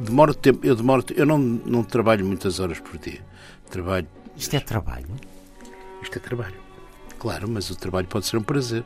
demoro 0.00 0.34
tempo, 0.34 0.64
eu 0.66 0.74
demoro, 0.74 1.04
eu 1.14 1.26
não, 1.26 1.38
não 1.38 1.82
trabalho 1.84 2.24
muitas 2.24 2.58
horas 2.58 2.80
por 2.80 2.98
dia. 2.98 3.20
Trabalho. 3.70 4.06
Isto 4.36 4.56
é 4.56 4.60
trabalho? 4.60 5.06
Isto 6.02 6.16
é 6.16 6.20
trabalho. 6.20 6.54
Claro, 7.24 7.48
mas 7.48 7.70
o 7.70 7.74
trabalho 7.74 8.06
pode 8.06 8.26
ser 8.26 8.36
um 8.36 8.42
prazer. 8.42 8.84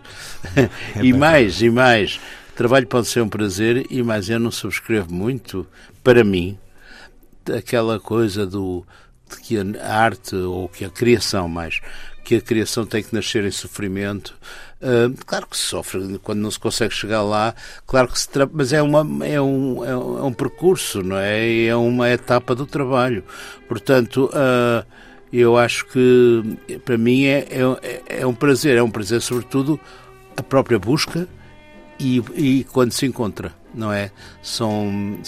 É 0.55 0.71
e 1.03 1.13
mais, 1.13 1.61
e 1.61 1.69
mais. 1.69 2.21
O 2.53 2.57
trabalho 2.57 2.87
pode 2.87 3.09
ser 3.09 3.21
um 3.21 3.29
prazer 3.29 3.85
e 3.91 4.01
mais 4.01 4.31
eu 4.31 4.39
não 4.39 4.53
subscrevo 4.53 5.13
muito, 5.13 5.67
para 6.05 6.23
mim, 6.23 6.57
aquela 7.53 7.99
coisa 7.99 8.47
do 8.47 8.87
de 9.29 9.41
que 9.41 9.57
a 9.59 9.93
arte 9.93 10.37
ou 10.37 10.69
que 10.69 10.85
a 10.85 10.89
criação 10.89 11.49
mais 11.49 11.81
que 12.25 12.37
a 12.37 12.41
criação 12.41 12.87
tem 12.87 13.03
que 13.03 13.15
nascer 13.15 13.45
em 13.45 13.51
sofrimento 13.51 14.35
uh, 14.81 15.15
claro 15.27 15.47
que 15.47 15.57
se 15.57 15.65
sofre 15.65 16.19
quando 16.23 16.39
não 16.39 16.51
se 16.51 16.59
consegue 16.59 16.95
chegar 16.95 17.21
lá 17.21 17.55
claro 17.87 18.09
que 18.09 18.19
se 18.19 18.29
mas 18.51 18.73
é 18.73 18.81
uma 18.81 19.01
é 19.27 19.39
um, 19.39 19.85
é 19.85 19.95
um 20.25 20.33
percurso 20.33 21.03
não 21.03 21.19
é 21.19 21.67
é 21.67 21.77
uma 21.77 22.09
etapa 22.09 22.55
do 22.55 22.65
trabalho 22.65 23.23
portanto 23.69 24.31
uh, 24.33 24.87
eu 25.33 25.57
acho 25.57 25.87
que 25.87 26.79
para 26.85 26.97
mim 26.97 27.25
é, 27.25 27.47
é, 27.51 28.21
é 28.21 28.27
um 28.27 28.35
prazer 28.35 28.77
é 28.77 28.83
um 28.83 28.91
prazer 28.91 29.21
sobretudo 29.21 29.79
a 30.37 30.43
própria 30.43 30.79
busca 30.79 31.29
e, 31.99 32.23
e 32.35 32.65
quando 32.73 32.93
se 32.93 33.07
encontra 33.07 33.53
não 33.75 33.93
é 33.93 34.11
são 34.43 35.19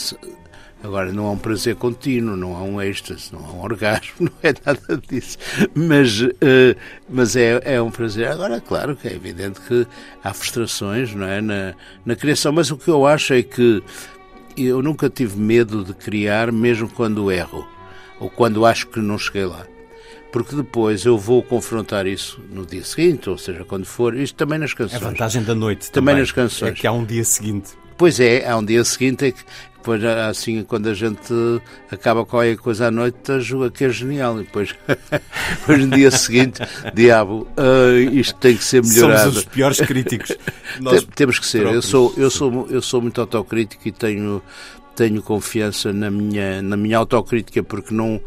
Agora, 0.82 1.12
não 1.12 1.26
há 1.26 1.32
um 1.32 1.38
prazer 1.38 1.76
contínuo, 1.76 2.36
não 2.36 2.56
há 2.56 2.62
um 2.62 2.80
êxtase, 2.80 3.30
não 3.32 3.44
há 3.44 3.52
um 3.52 3.60
orgasmo, 3.60 4.14
não 4.20 4.32
é 4.42 4.54
nada 4.64 5.02
disso. 5.08 5.36
Mas, 5.74 6.20
uh, 6.22 6.76
mas 7.08 7.36
é, 7.36 7.60
é 7.64 7.82
um 7.82 7.90
prazer. 7.90 8.28
Agora, 8.28 8.60
claro 8.60 8.96
que 8.96 9.06
é 9.06 9.12
evidente 9.12 9.60
que 9.60 9.86
há 10.24 10.32
frustrações 10.32 11.14
não 11.14 11.26
é, 11.26 11.42
na, 11.42 11.74
na 12.04 12.16
criação, 12.16 12.50
mas 12.50 12.70
o 12.70 12.78
que 12.78 12.88
eu 12.88 13.06
acho 13.06 13.34
é 13.34 13.42
que 13.42 13.82
eu 14.56 14.82
nunca 14.82 15.10
tive 15.10 15.38
medo 15.38 15.84
de 15.84 15.92
criar, 15.92 16.50
mesmo 16.50 16.88
quando 16.88 17.30
erro, 17.30 17.66
ou 18.18 18.30
quando 18.30 18.64
acho 18.64 18.86
que 18.86 19.00
não 19.00 19.18
cheguei 19.18 19.44
lá. 19.44 19.66
Porque 20.32 20.54
depois 20.54 21.04
eu 21.04 21.18
vou 21.18 21.42
confrontar 21.42 22.06
isso 22.06 22.40
no 22.52 22.64
dia 22.64 22.84
seguinte, 22.84 23.28
ou 23.28 23.36
seja, 23.36 23.64
quando 23.64 23.84
for, 23.84 24.14
isto 24.14 24.36
também 24.36 24.58
nas 24.58 24.72
canções. 24.72 25.02
A 25.02 25.04
vantagem 25.04 25.42
da 25.42 25.54
noite 25.54 25.90
também, 25.90 26.12
também 26.12 26.22
nas 26.22 26.32
canções. 26.32 26.70
É 26.70 26.74
que 26.74 26.86
há 26.86 26.92
um 26.92 27.04
dia 27.04 27.24
seguinte. 27.24 27.70
Pois 27.96 28.18
é, 28.18 28.48
há 28.48 28.56
um 28.56 28.64
dia 28.64 28.82
seguinte 28.82 29.26
é 29.26 29.32
que 29.32 29.42
depois, 29.80 30.04
assim, 30.04 30.62
quando 30.62 30.88
a 30.88 30.94
gente 30.94 31.32
acaba 31.90 32.24
qualquer 32.26 32.58
coisa 32.58 32.88
à 32.88 32.90
noite, 32.90 33.40
julga 33.40 33.70
que 33.70 33.84
é 33.84 33.88
genial. 33.88 34.38
E 34.38 34.44
depois, 34.44 34.74
depois 34.86 35.86
no 35.86 35.96
dia 35.96 36.10
seguinte, 36.10 36.60
diabo, 36.94 37.48
uh, 37.56 37.98
isto 38.12 38.38
tem 38.38 38.56
que 38.58 38.62
ser 38.62 38.82
melhorado. 38.82 39.22
Somos 39.22 39.36
os 39.38 39.44
piores 39.46 39.80
críticos. 39.80 40.36
Nós 40.80 41.02
Temos 41.14 41.38
que 41.38 41.46
ser. 41.46 41.64
Eu 41.64 41.80
sou, 41.80 42.12
eu, 42.18 42.30
sou, 42.30 42.68
eu 42.70 42.82
sou 42.82 43.00
muito 43.00 43.22
autocrítico 43.22 43.88
e 43.88 43.92
tenho, 43.92 44.42
tenho 44.94 45.22
confiança 45.22 45.92
na 45.92 46.10
minha, 46.10 46.60
na 46.62 46.76
minha 46.76 46.98
autocrítica 46.98 47.62
porque 47.62 47.94
não, 47.94 48.20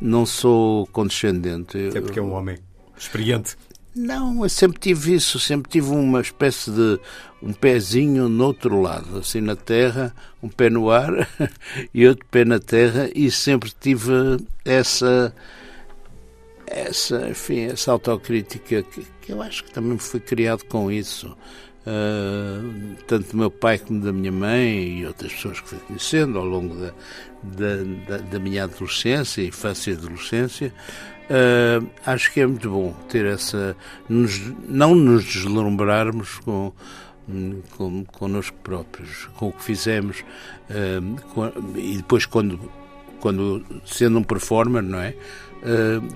não 0.00 0.24
sou 0.24 0.86
condescendente. 0.88 1.78
É 1.94 2.00
porque 2.00 2.18
é 2.18 2.22
um 2.22 2.32
homem 2.32 2.58
experiente. 2.96 3.56
Não, 3.94 4.44
eu 4.44 4.48
sempre 4.48 4.78
tive 4.78 5.14
isso, 5.14 5.40
sempre 5.40 5.70
tive 5.70 5.90
uma 5.90 6.20
espécie 6.20 6.70
de 6.70 7.00
um 7.42 7.52
pezinho 7.52 8.28
no 8.28 8.44
outro 8.44 8.80
lado, 8.80 9.18
assim 9.18 9.40
na 9.40 9.56
terra, 9.56 10.14
um 10.40 10.48
pé 10.48 10.70
no 10.70 10.90
ar 10.90 11.28
e 11.92 12.06
outro 12.06 12.24
pé 12.30 12.44
na 12.44 12.60
terra, 12.60 13.10
e 13.14 13.30
sempre 13.30 13.72
tive 13.78 14.12
essa 14.64 15.34
essa, 16.70 17.28
enfim, 17.28 17.62
essa 17.62 17.90
autocrítica 17.90 18.82
que, 18.84 19.04
que 19.20 19.32
eu 19.32 19.42
acho 19.42 19.64
que 19.64 19.72
também 19.72 19.98
fui 19.98 20.20
criado 20.20 20.64
com 20.66 20.90
isso. 20.90 21.36
Uh, 21.80 22.94
tanto 23.06 23.30
do 23.30 23.36
meu 23.38 23.50
pai 23.50 23.78
como 23.78 24.00
da 24.00 24.12
minha 24.12 24.30
mãe 24.30 24.98
e 24.98 25.06
outras 25.06 25.32
pessoas 25.32 25.60
que 25.60 25.68
fui 25.70 25.78
conhecendo 25.78 26.38
ao 26.38 26.44
longo 26.44 26.74
da, 26.74 26.92
da, 27.42 27.76
da, 28.06 28.18
da 28.18 28.38
minha 28.38 28.64
adolescência, 28.64 29.42
infância 29.42 29.92
e 29.92 29.94
adolescência, 29.94 30.74
Uh, 31.30 31.88
acho 32.04 32.32
que 32.32 32.40
é 32.40 32.46
muito 32.46 32.68
bom 32.68 32.92
ter 33.08 33.24
essa. 33.24 33.76
Nos, 34.08 34.52
não 34.68 34.96
nos 34.96 35.24
deslumbrarmos 35.24 36.40
com, 36.40 36.72
com, 37.76 38.04
connosco 38.06 38.56
próprios, 38.64 39.26
com 39.36 39.50
o 39.50 39.52
que 39.52 39.62
fizemos, 39.62 40.24
uh, 40.68 41.22
com, 41.32 41.52
e 41.76 41.98
depois, 41.98 42.26
quando, 42.26 42.60
quando 43.20 43.64
sendo 43.86 44.18
um 44.18 44.24
performer, 44.24 44.82
não 44.82 44.98
é? 44.98 45.14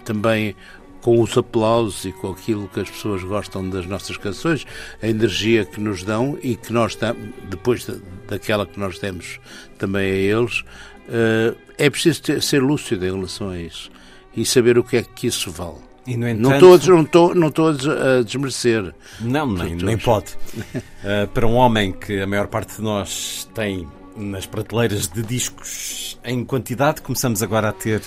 Também 0.05 0.57
com 1.05 1.21
os 1.21 1.37
aplausos 1.37 2.07
e 2.07 2.13
com 2.13 2.31
aquilo 2.31 2.67
que 2.67 2.81
as 2.81 2.89
pessoas 2.89 3.23
gostam 3.23 3.69
das 3.69 3.85
nossas 3.85 4.17
canções, 4.17 4.67
a 5.03 5.07
energia 5.07 5.63
que 5.63 5.79
nos 5.79 6.03
dão 6.03 6.39
e 6.43 6.57
que 6.57 6.73
nós, 6.73 6.97
depois 7.51 7.87
daquela 8.27 8.65
que 8.65 8.81
nós 8.81 8.99
demos 8.99 9.39
também 9.77 10.11
a 10.11 10.15
eles, 10.15 10.65
é 11.77 11.91
preciso 11.91 12.23
ter, 12.23 12.43
ser 12.43 12.63
lúcido 12.63 13.05
em 13.05 13.13
relação 13.13 13.51
a 13.51 13.59
isso 13.61 13.91
e 14.35 14.47
saber 14.47 14.79
o 14.79 14.83
que 14.83 14.97
é 14.97 15.03
que 15.03 15.27
isso 15.27 15.51
vale. 15.51 15.77
Entanto, 16.07 16.41
não 16.41 16.55
estou, 16.55 16.95
não 16.95 17.03
estou, 17.03 17.35
não 17.35 17.49
estou 17.49 17.69
a 17.69 18.23
desmerecer. 18.23 18.95
Não, 19.21 19.47
nem, 19.53 19.77
nem 19.77 19.99
pode. 19.99 20.33
uh, 20.33 21.29
para 21.35 21.47
um 21.47 21.57
homem 21.57 21.93
que 21.93 22.19
a 22.19 22.27
maior 22.27 22.47
parte 22.47 22.77
de 22.77 22.83
nós 22.83 23.47
tem 23.53 23.87
nas 24.17 24.47
prateleiras 24.47 25.07
de 25.09 25.23
discos 25.23 26.19
em 26.25 26.47
quantidade, 26.47 27.03
começamos 27.03 27.43
agora 27.43 27.69
a 27.69 27.73
ter 27.73 28.01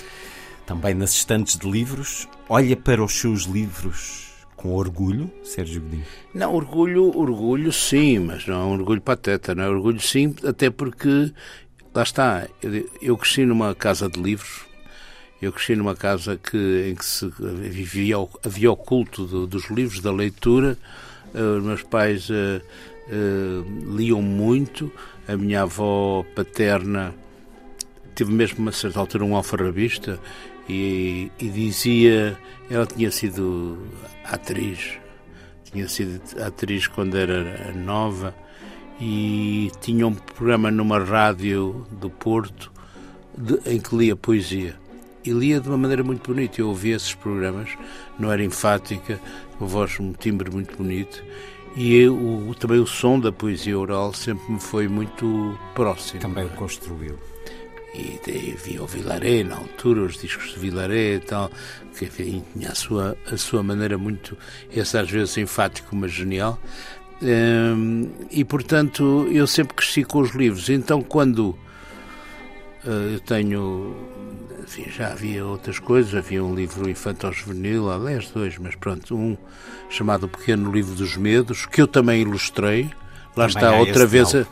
também 0.68 0.92
nas 0.92 1.14
estantes 1.14 1.56
de 1.56 1.68
livros. 1.68 2.28
Olha 2.46 2.76
para 2.76 3.02
os 3.02 3.14
seus 3.18 3.44
livros 3.44 4.28
com 4.54 4.74
orgulho, 4.74 5.30
Sérgio 5.42 5.80
Godinho? 5.80 6.04
Não, 6.34 6.54
orgulho, 6.54 7.16
orgulho 7.16 7.72
sim, 7.72 8.18
mas 8.18 8.46
não 8.46 8.54
é 8.54 8.64
um 8.64 8.72
orgulho 8.72 9.00
pateta, 9.00 9.54
não 9.54 9.64
é 9.64 9.68
orgulho 9.68 10.00
sim, 10.00 10.34
até 10.44 10.68
porque, 10.68 11.32
lá 11.94 12.02
está, 12.02 12.46
eu, 13.00 13.16
cresci 13.16 13.46
numa 13.46 13.74
casa 13.74 14.10
de 14.10 14.20
livros, 14.20 14.66
eu 15.40 15.52
cresci 15.52 15.74
numa 15.74 15.94
casa 15.96 16.36
que, 16.36 16.90
em 16.90 16.94
que 16.94 17.04
se 17.04 17.32
vivia, 17.38 18.16
havia 18.44 18.70
o 18.70 18.76
culto 18.76 19.24
do, 19.24 19.46
dos 19.46 19.70
livros, 19.70 20.00
da 20.00 20.12
leitura. 20.12 20.76
Uh, 21.32 21.58
os 21.58 21.64
meus 21.64 21.82
pais 21.84 22.28
uh, 22.28 22.60
uh, 23.08 23.96
liam 23.96 24.20
muito. 24.20 24.90
A 25.28 25.36
minha 25.36 25.62
avó 25.62 26.24
paterna 26.34 27.14
teve 28.16 28.32
mesmo, 28.32 28.68
a 28.68 28.72
certa 28.72 28.98
altura, 28.98 29.24
um 29.24 29.36
alfarrabista 29.36 30.18
e, 30.68 31.30
e 31.38 31.48
dizia. 31.48 32.38
Ela 32.70 32.86
tinha 32.86 33.10
sido 33.10 33.78
atriz, 34.24 34.98
tinha 35.64 35.88
sido 35.88 36.20
atriz 36.42 36.86
quando 36.86 37.16
era 37.16 37.72
nova 37.72 38.34
e 39.00 39.70
tinha 39.80 40.06
um 40.06 40.14
programa 40.14 40.70
numa 40.70 40.98
rádio 40.98 41.86
do 41.90 42.10
Porto 42.10 42.70
de, 43.36 43.58
em 43.64 43.80
que 43.80 43.96
lia 43.96 44.14
poesia 44.14 44.76
e 45.24 45.30
lia 45.30 45.60
de 45.60 45.68
uma 45.68 45.78
maneira 45.78 46.02
muito 46.02 46.32
bonita. 46.32 46.60
Eu 46.60 46.68
ouvia 46.68 46.96
esses 46.96 47.14
programas, 47.14 47.70
não 48.18 48.32
era 48.32 48.42
enfática, 48.42 49.20
uma 49.60 49.68
voz, 49.68 49.98
um 50.00 50.12
timbre 50.12 50.50
muito 50.50 50.76
bonito. 50.76 51.22
E 51.76 51.94
eu, 51.96 52.54
também 52.58 52.80
o 52.80 52.86
som 52.86 53.20
da 53.20 53.30
poesia 53.30 53.78
oral 53.78 54.12
sempre 54.12 54.52
me 54.52 54.60
foi 54.60 54.88
muito 54.88 55.56
próximo. 55.74 56.20
Também 56.20 56.44
o 56.44 56.50
construiu. 56.50 57.16
E, 57.94 58.20
e 58.26 58.56
via 58.62 58.82
o 58.82 58.86
Vilaré 58.86 59.42
na 59.42 59.56
altura, 59.56 60.02
os 60.02 60.18
discos 60.18 60.52
de 60.52 60.58
Vilaré 60.58 61.14
e 61.14 61.20
tal, 61.20 61.50
que 61.96 62.04
enfim, 62.04 62.44
tinha 62.52 62.70
a 62.70 62.74
sua, 62.74 63.16
a 63.30 63.36
sua 63.36 63.62
maneira 63.62 63.96
muito, 63.96 64.36
essa 64.74 65.00
às 65.00 65.10
vezes 65.10 65.36
enfático, 65.38 65.96
mas 65.96 66.12
genial. 66.12 66.60
Um, 67.20 68.10
e 68.30 68.44
portanto 68.44 69.26
eu 69.32 69.46
sempre 69.46 69.74
cresci 69.74 70.04
com 70.04 70.20
os 70.20 70.34
livros. 70.34 70.68
Então 70.68 71.02
quando 71.02 71.58
uh, 72.84 73.12
eu 73.14 73.20
tenho 73.20 73.96
enfim, 74.68 74.84
já 74.90 75.12
havia 75.12 75.46
outras 75.46 75.78
coisas, 75.78 76.14
havia 76.14 76.44
um 76.44 76.54
livro 76.54 76.90
infantil-juvenil, 76.90 77.90
aliás, 77.90 78.28
dois, 78.28 78.58
mas 78.58 78.74
pronto, 78.74 79.16
um 79.16 79.34
chamado 79.88 80.24
O 80.24 80.28
Pequeno 80.28 80.70
Livro 80.70 80.94
dos 80.94 81.16
Medos, 81.16 81.64
que 81.64 81.80
eu 81.80 81.86
também 81.86 82.20
ilustrei. 82.20 82.90
Lá 83.34 83.48
também 83.48 83.48
está 83.48 83.72
outra 83.72 84.06
vez. 84.06 84.34
A, 84.34 84.46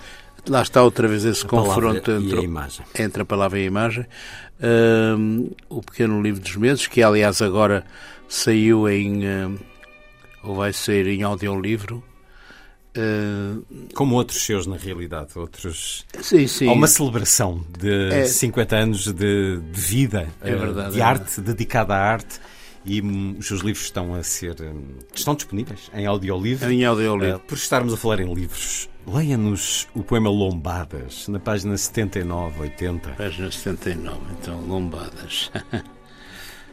lá 0.49 0.63
está 0.63 0.83
outra 0.83 1.09
vez 1.09 1.25
esse 1.25 1.45
a 1.45 1.49
confronto 1.49 2.11
entre 2.11 2.39
a, 2.39 3.03
entre 3.05 3.23
a 3.23 3.25
palavra 3.25 3.59
e 3.59 3.63
a 3.63 3.67
imagem. 3.67 4.07
Um, 4.63 5.51
o 5.69 5.83
Pequeno 5.83 6.23
Livro 6.23 6.41
dos 6.41 6.57
Medos, 6.57 6.87
que 6.87 7.03
aliás 7.03 7.43
agora 7.43 7.85
saiu 8.29 8.89
em. 8.89 9.27
Um, 9.27 9.59
ou 10.43 10.55
vai 10.55 10.73
sair 10.73 11.09
em 11.09 11.23
audiolivro. 11.23 12.03
Uh, 12.97 13.63
Como 13.95 14.15
outros 14.15 14.43
seus, 14.43 14.67
na 14.67 14.77
realidade. 14.77 15.39
Outros... 15.39 16.07
Sim, 16.23 16.47
sim. 16.47 16.69
Há 16.69 16.73
uma 16.73 16.87
celebração 16.87 17.63
de 17.79 18.11
é, 18.11 18.25
50 18.25 18.77
anos 18.77 19.13
de, 19.13 19.61
de 19.61 19.81
vida, 19.81 20.29
é 20.41 20.55
verdade, 20.55 20.95
de 20.95 21.01
é 21.01 21.03
arte, 21.03 21.41
dedicada 21.43 21.95
à 21.95 21.99
arte. 21.99 22.41
e 22.87 23.03
hum, 23.03 23.37
os 23.39 23.47
seus 23.47 23.61
livros 23.61 23.85
estão 23.85 24.15
a 24.15 24.23
ser. 24.23 24.57
hum, 24.63 24.97
estão 25.15 25.35
disponíveis 25.35 25.91
em 25.93 26.07
audiolivro. 26.07 26.71
Em 26.71 26.85
audiolivro. 26.85 27.37
Uh, 27.37 27.41
por 27.41 27.59
estarmos 27.59 27.93
a 27.93 27.97
falar 27.99 28.21
em 28.21 28.33
livros, 28.33 28.89
leia-nos 29.07 29.89
o 29.95 30.03
poema 30.03 30.29
Lombadas, 30.29 31.29
na 31.29 31.39
página 31.39 31.77
79, 31.77 32.61
80, 32.63 33.11
Página 33.11 33.51
79, 33.51 34.19
então, 34.41 34.61
lombadas. 34.63 35.51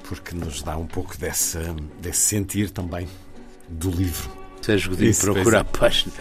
porque 0.03 0.35
nos 0.35 0.61
dá 0.61 0.77
um 0.77 0.85
pouco 0.85 1.17
dessa, 1.17 1.75
desse 1.99 2.19
sentir 2.19 2.69
também 2.69 3.07
do 3.69 3.89
livro. 3.89 4.29
Sérgio 4.61 4.91
Godinho 4.91 5.15
procura 5.15 5.61
a 5.61 5.63
página. 5.63 6.13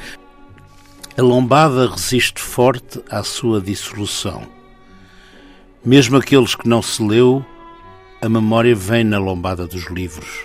A 1.16 1.22
lombada 1.22 1.90
resiste 1.90 2.40
forte 2.40 3.02
à 3.10 3.22
sua 3.22 3.60
dissolução. 3.60 4.46
Mesmo 5.84 6.16
aqueles 6.16 6.54
que 6.54 6.68
não 6.68 6.80
se 6.80 7.02
leu, 7.02 7.44
a 8.20 8.28
memória 8.28 8.74
vem 8.74 9.04
na 9.04 9.18
lombada 9.18 9.66
dos 9.66 9.86
livros. 9.90 10.44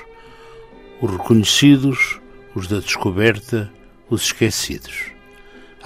Os 1.02 1.12
reconhecidos, 1.12 2.20
os 2.56 2.68
da 2.68 2.80
descoberta, 2.80 3.72
os 4.10 4.24
esquecidos. 4.24 5.17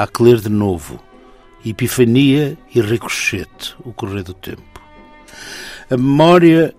Há 0.02 0.08
que 0.08 0.24
ler 0.24 0.40
de 0.40 0.50
novo. 0.50 1.00
Epifania 1.64 2.58
e 2.74 2.82
ricochete, 2.82 3.76
o 3.86 3.94
correr 3.94 4.24
do 4.24 4.34
tempo. 4.34 4.82
A 5.92 5.96
memória 5.96 6.74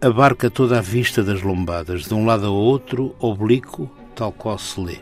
abarca 0.00 0.48
toda 0.48 0.78
a 0.78 0.80
vista 0.80 1.24
das 1.24 1.42
lombadas, 1.42 2.04
de 2.04 2.14
um 2.14 2.24
lado 2.24 2.46
a 2.46 2.50
outro, 2.50 3.16
oblíquo, 3.18 3.90
tal 4.14 4.30
qual 4.30 4.56
se 4.56 4.80
lê. 4.80 4.98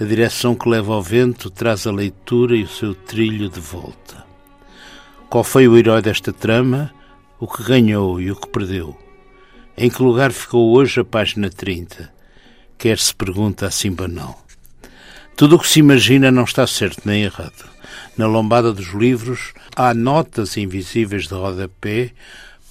A 0.00 0.04
direção 0.04 0.54
que 0.54 0.66
leva 0.66 0.94
ao 0.94 1.02
vento 1.02 1.50
traz 1.50 1.86
a 1.86 1.92
leitura 1.92 2.56
e 2.56 2.62
o 2.62 2.68
seu 2.68 2.94
trilho 2.94 3.50
de 3.50 3.60
volta. 3.60 4.24
Qual 5.28 5.44
foi 5.44 5.68
o 5.68 5.76
herói 5.76 6.00
desta 6.00 6.32
trama, 6.32 6.90
o 7.38 7.46
que 7.46 7.62
ganhou 7.62 8.18
e 8.18 8.30
o 8.30 8.36
que 8.36 8.48
perdeu? 8.48 8.96
Em 9.76 9.90
que 9.90 10.02
lugar 10.02 10.32
ficou 10.32 10.74
hoje 10.74 11.00
a 11.00 11.04
página 11.04 11.50
30? 11.50 12.10
Quer 12.78 12.98
se 12.98 13.14
pergunta 13.14 13.66
assim 13.66 13.92
banal. 13.92 14.41
Tudo 15.36 15.56
o 15.56 15.58
que 15.58 15.68
se 15.68 15.80
imagina 15.80 16.30
não 16.30 16.44
está 16.44 16.66
certo 16.66 17.02
nem 17.04 17.24
errado. 17.24 17.70
Na 18.16 18.26
lombada 18.26 18.72
dos 18.72 18.88
livros 18.88 19.52
há 19.74 19.94
notas 19.94 20.56
invisíveis 20.56 21.26
de 21.26 21.34
rodapé, 21.34 22.10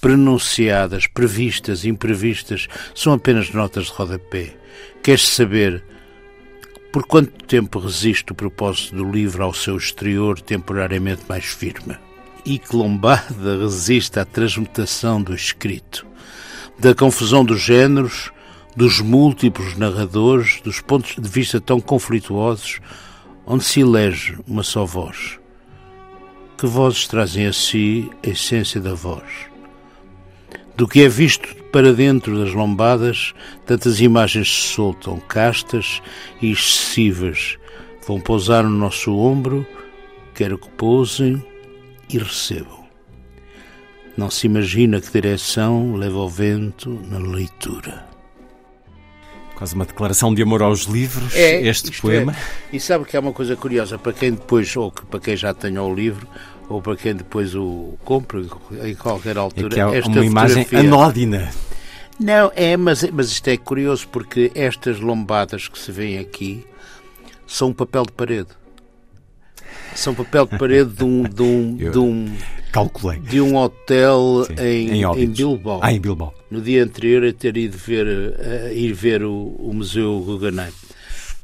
pronunciadas, 0.00 1.06
previstas, 1.06 1.84
imprevistas, 1.84 2.68
são 2.94 3.12
apenas 3.12 3.50
notas 3.50 3.86
de 3.86 3.92
rodapé. 3.92 4.54
Queres 5.02 5.28
saber 5.28 5.82
por 6.92 7.06
quanto 7.06 7.44
tempo 7.46 7.78
resiste 7.78 8.32
o 8.32 8.34
propósito 8.34 8.96
do 8.96 9.10
livro 9.10 9.42
ao 9.42 9.54
seu 9.54 9.76
exterior 9.76 10.40
temporariamente 10.40 11.22
mais 11.28 11.46
firme? 11.46 11.96
E 12.44 12.58
que 12.58 12.76
lombada 12.76 13.58
resiste 13.58 14.18
à 14.18 14.24
transmutação 14.24 15.22
do 15.22 15.34
escrito, 15.34 16.06
da 16.78 16.94
confusão 16.94 17.44
dos 17.44 17.60
géneros, 17.60 18.30
dos 18.76 19.00
múltiplos 19.00 19.76
narradores, 19.76 20.60
dos 20.62 20.80
pontos 20.80 21.16
de 21.16 21.28
vista 21.28 21.60
tão 21.60 21.80
conflituosos, 21.80 22.80
onde 23.46 23.64
se 23.64 23.80
elege 23.80 24.38
uma 24.46 24.62
só 24.62 24.84
voz. 24.84 25.38
Que 26.56 26.66
vozes 26.66 27.06
trazem 27.06 27.46
a 27.46 27.52
si 27.52 28.10
a 28.24 28.30
essência 28.30 28.80
da 28.80 28.94
voz? 28.94 29.50
Do 30.76 30.88
que 30.88 31.02
é 31.02 31.08
visto 31.08 31.54
para 31.70 31.92
dentro 31.92 32.38
das 32.38 32.54
lombadas, 32.54 33.34
tantas 33.66 34.00
imagens 34.00 34.48
se 34.48 34.74
soltam, 34.74 35.18
castas 35.20 36.00
e 36.40 36.50
excessivas, 36.50 37.58
vão 38.06 38.20
pousar 38.20 38.64
no 38.64 38.70
nosso 38.70 39.14
ombro, 39.16 39.66
quero 40.34 40.56
que 40.56 40.68
pousem 40.70 41.44
e 42.08 42.18
recebam. 42.18 42.82
Não 44.16 44.30
se 44.30 44.46
imagina 44.46 45.00
que 45.00 45.12
direção 45.12 45.94
leva 45.94 46.18
o 46.18 46.28
vento 46.28 47.00
na 47.08 47.18
leitura. 47.18 48.11
Quase 49.62 49.76
uma 49.76 49.86
declaração 49.86 50.34
de 50.34 50.42
amor 50.42 50.60
aos 50.60 50.86
livros, 50.86 51.36
É, 51.36 51.60
este 51.68 51.92
isto 51.92 52.02
poema. 52.02 52.32
é. 52.32 52.76
E 52.76 52.80
sabe 52.80 53.04
que 53.04 53.16
há 53.16 53.20
uma 53.20 53.32
coisa 53.32 53.54
curiosa, 53.54 53.96
para 53.96 54.12
quem 54.12 54.32
depois, 54.32 54.76
ou 54.76 54.90
que, 54.90 55.06
para 55.06 55.20
quem 55.20 55.36
já 55.36 55.54
tenha 55.54 55.80
o 55.80 55.94
livro, 55.94 56.26
ou 56.68 56.82
para 56.82 56.96
quem 56.96 57.14
depois 57.14 57.54
o 57.54 57.96
compra 58.04 58.40
em 58.82 58.96
qualquer 58.96 59.36
É 59.36 59.38
altura, 59.38 59.68
que 59.68 59.80
há 59.80 59.94
esta 59.94 60.10
uma 60.10 60.24
imagem 60.24 60.66
anódina. 60.72 61.48
Não, 62.18 62.50
é, 62.56 62.76
mas, 62.76 63.08
mas 63.12 63.30
isto 63.30 63.46
é 63.46 63.56
curioso 63.56 64.08
porque 64.08 64.50
estas 64.52 64.98
lombadas 64.98 65.68
que 65.68 65.78
se 65.78 65.92
vêem 65.92 66.18
aqui 66.18 66.66
são 67.46 67.68
um 67.68 67.72
papel 67.72 68.02
de 68.02 68.10
parede. 68.10 68.48
São 69.94 70.14
papel 70.14 70.46
de 70.46 70.58
parede 70.58 70.90
de 70.90 71.04
um, 71.04 71.22
de 71.22 71.42
um, 71.42 71.76
Eu- 71.78 71.92
de 71.92 71.98
um, 71.98 72.32
Calculei. 72.72 73.18
de 73.20 73.40
um 73.40 73.56
hotel 73.56 74.44
Sim, 74.46 74.54
em, 74.64 75.02
em 75.02 75.22
em. 75.24 75.26
Bilbao. 75.28 75.80
Ah, 75.82 75.92
em 75.92 76.00
Bilbao. 76.00 76.32
No 76.50 76.60
dia 76.60 76.82
anterior 76.84 77.24
a 77.24 77.32
ter 77.32 77.56
ido 77.56 77.76
ver, 77.76 78.06
eh, 78.38 78.72
ir 78.74 78.92
ver 78.94 79.22
o, 79.24 79.32
o 79.58 79.72
Museu 79.74 80.18
Guggenheim, 80.20 80.70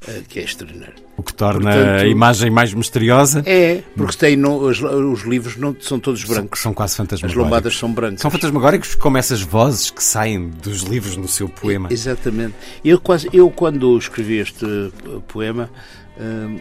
eh, 0.06 0.22
que 0.28 0.38
é 0.40 0.44
extraordinário. 0.44 0.94
O 1.16 1.22
que 1.22 1.34
torna 1.34 1.72
Portanto- 1.72 2.02
a 2.02 2.06
imagem 2.06 2.50
mais 2.50 2.72
misteriosa. 2.72 3.42
É, 3.44 3.82
porque 3.96 4.16
tem, 4.16 4.36
no, 4.36 4.56
os, 4.58 4.80
os 4.80 5.22
livros 5.24 5.56
não, 5.56 5.74
são 5.80 5.98
todos 5.98 6.20
São, 6.22 6.34
brancos. 6.34 6.60
são 6.60 6.72
quase 6.72 6.92
As 6.92 6.96
fantasmagóricos. 6.96 7.42
lombadas 7.44 7.76
são 7.76 7.92
brancas. 7.92 8.20
São 8.20 8.30
fantasmagóricos 8.30 8.94
como 8.94 9.18
essas 9.18 9.40
vozes 9.42 9.90
que 9.90 10.02
saem 10.02 10.48
dos 10.48 10.82
livros 10.82 11.16
no 11.16 11.26
seu 11.28 11.48
poema. 11.48 11.88
Exatamente. 11.90 12.54
Eu, 12.84 13.00
quase, 13.00 13.28
eu 13.32 13.50
quando 13.50 13.98
escrevi 13.98 14.38
este 14.38 14.64
eh, 14.64 15.18
poema, 15.26 15.68
eh, 16.16 16.60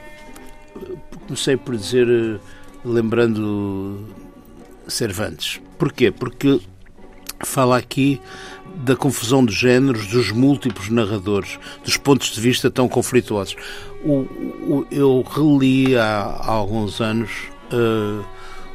comecei 1.28 1.58
por 1.58 1.76
dizer, 1.76 2.08
eh, 2.08 2.40
lembrando 2.86 4.00
Cervantes. 4.88 5.60
Porquê? 5.78 6.12
Porque 6.12 6.60
fala 7.44 7.78
aqui 7.78 8.20
da 8.84 8.96
confusão 8.96 9.46
de 9.46 9.54
géneros, 9.54 10.08
dos 10.08 10.32
múltiplos 10.32 10.90
narradores, 10.90 11.60
dos 11.84 11.98
pontos 11.98 12.30
de 12.32 12.40
vista 12.42 12.70
tão 12.70 12.88
conflituosos. 12.88 13.56
O, 14.04 14.12
o- 14.22 14.88
eu 14.92 15.22
reli 15.28 15.96
há, 15.98 16.22
há 16.24 16.52
alguns 16.52 17.02
anos 17.02 17.30
eh, 17.72 18.24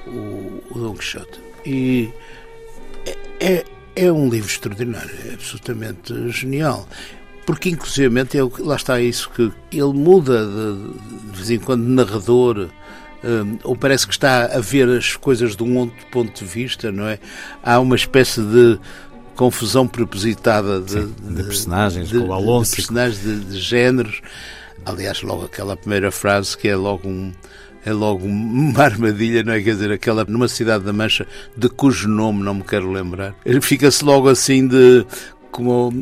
o, 0.06 0.62
o 0.70 0.78
Dom 0.78 0.94
Quixote 0.94 1.40
e 1.64 2.10
é, 3.40 3.64
é 3.94 4.12
um 4.12 4.28
livro 4.28 4.50
extraordinário, 4.50 5.10
é 5.30 5.34
absolutamente 5.34 6.30
genial. 6.30 6.88
Porque, 7.46 7.68
inclusivamente, 7.70 8.36
que- 8.54 8.62
lá 8.62 8.76
está 8.76 9.00
isso 9.00 9.28
que 9.30 9.50
ele 9.72 9.92
muda 9.92 10.46
de, 10.46 11.30
de 11.30 11.36
vez 11.36 11.50
em 11.50 11.58
quando 11.58 11.84
de 11.84 11.90
narrador, 11.90 12.68
hum, 13.24 13.58
ou 13.64 13.74
parece 13.76 14.06
que 14.06 14.12
está 14.12 14.44
a 14.46 14.60
ver 14.60 14.88
as 14.88 15.16
coisas 15.16 15.56
de 15.56 15.62
um 15.62 15.76
outro 15.78 16.06
ponto 16.10 16.44
de 16.44 16.48
vista, 16.48 16.92
não 16.92 17.06
é? 17.06 17.18
Há 17.62 17.80
uma 17.80 17.96
espécie 17.96 18.40
de 18.42 18.78
confusão 19.34 19.88
propositada 19.88 20.80
de, 20.80 20.92
Sim, 20.92 21.14
de 21.20 21.42
personagens, 21.42 22.12
com 22.12 22.18
o 22.18 22.24
de 22.26 22.32
Alonso. 22.32 22.76
personagens 22.76 23.20
de, 23.22 23.40
de 23.40 23.58
géneros. 23.60 24.20
Aliás, 24.84 25.22
logo 25.22 25.44
aquela 25.44 25.76
primeira 25.76 26.10
frase 26.12 26.56
que 26.56 26.68
é 26.68 26.76
logo 26.76 27.08
um 27.08 27.32
é 27.84 27.92
logo 27.92 28.24
uma 28.24 28.80
armadilha, 28.84 29.42
não 29.42 29.52
é? 29.52 29.60
Quer 29.60 29.72
dizer, 29.72 29.90
aquela 29.90 30.24
numa 30.24 30.46
cidade 30.46 30.84
da 30.84 30.92
Mancha 30.92 31.26
de 31.56 31.68
cujo 31.68 32.06
nome 32.08 32.40
não 32.44 32.54
me 32.54 32.62
quero 32.62 32.88
lembrar. 32.92 33.34
Fica-se 33.60 34.04
logo 34.04 34.28
assim 34.28 34.68
de 34.68 35.04
como, 35.52 35.92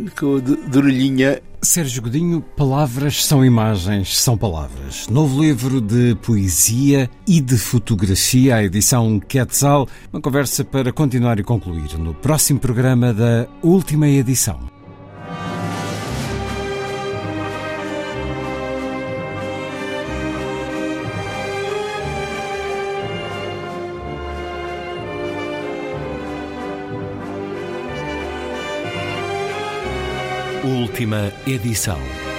de, 0.40 0.78
orelhinha. 0.78 1.42
Sérgio 1.60 2.00
Godinho, 2.00 2.40
Palavras 2.56 3.22
são 3.22 3.44
imagens, 3.44 4.16
são 4.16 4.38
palavras. 4.38 5.06
Novo 5.08 5.42
livro 5.42 5.78
de 5.78 6.14
poesia 6.22 7.10
e 7.28 7.38
de 7.38 7.58
fotografia, 7.58 8.56
a 8.56 8.64
edição 8.64 9.20
Quetzal. 9.20 9.86
Uma 10.10 10.22
conversa 10.22 10.64
para 10.64 10.90
continuar 10.90 11.38
e 11.38 11.42
concluir 11.42 11.98
no 11.98 12.14
próximo 12.14 12.58
programa 12.58 13.12
da 13.12 13.46
última 13.62 14.08
edição. 14.08 14.69
Última 30.62 31.32
edição. 31.46 32.29